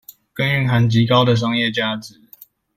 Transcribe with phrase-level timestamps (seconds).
[0.33, 2.19] 更蘊含極高的商業價值